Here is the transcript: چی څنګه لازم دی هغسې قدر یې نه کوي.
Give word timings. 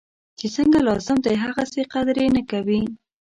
چی 0.37 0.47
څنګه 0.55 0.79
لازم 0.87 1.17
دی 1.25 1.35
هغسې 1.43 1.81
قدر 1.93 2.15
یې 2.23 2.27
نه 2.35 2.41
کوي. 2.51 2.81